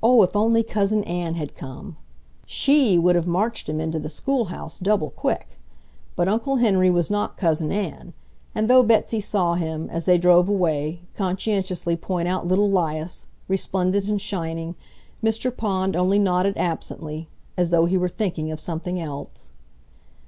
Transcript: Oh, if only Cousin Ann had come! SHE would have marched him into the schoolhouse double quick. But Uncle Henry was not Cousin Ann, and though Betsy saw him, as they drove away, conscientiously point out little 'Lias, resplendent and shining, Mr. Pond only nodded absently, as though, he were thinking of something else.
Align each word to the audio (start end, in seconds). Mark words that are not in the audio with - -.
Oh, 0.00 0.22
if 0.22 0.36
only 0.36 0.62
Cousin 0.62 1.02
Ann 1.02 1.34
had 1.34 1.56
come! 1.56 1.96
SHE 2.46 2.98
would 2.98 3.16
have 3.16 3.26
marched 3.26 3.68
him 3.68 3.80
into 3.80 3.98
the 3.98 4.08
schoolhouse 4.08 4.78
double 4.78 5.10
quick. 5.10 5.58
But 6.14 6.28
Uncle 6.28 6.54
Henry 6.58 6.88
was 6.88 7.10
not 7.10 7.36
Cousin 7.36 7.72
Ann, 7.72 8.12
and 8.54 8.70
though 8.70 8.84
Betsy 8.84 9.18
saw 9.18 9.54
him, 9.54 9.90
as 9.90 10.04
they 10.04 10.18
drove 10.18 10.48
away, 10.48 11.00
conscientiously 11.16 11.96
point 11.96 12.28
out 12.28 12.46
little 12.46 12.70
'Lias, 12.70 13.26
resplendent 13.48 14.06
and 14.06 14.20
shining, 14.20 14.76
Mr. 15.20 15.50
Pond 15.50 15.96
only 15.96 16.20
nodded 16.20 16.56
absently, 16.56 17.26
as 17.56 17.70
though, 17.70 17.86
he 17.86 17.98
were 17.98 18.08
thinking 18.08 18.52
of 18.52 18.60
something 18.60 19.00
else. 19.00 19.50